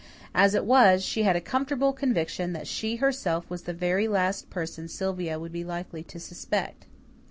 As 0.33 0.55
it 0.55 0.65
was, 0.65 1.03
she 1.03 1.21
had 1.21 1.35
a 1.35 1.39
comfortable 1.39 1.93
conviction 1.93 2.53
that 2.53 2.65
she 2.65 2.95
herself 2.95 3.47
was 3.51 3.61
the 3.61 3.71
very 3.73 4.07
last 4.07 4.49
person 4.49 4.87
Sylvia 4.87 5.37
would 5.39 5.51
be 5.51 5.63
likely 5.63 6.01
to 6.01 6.19
suspect. 6.19 6.87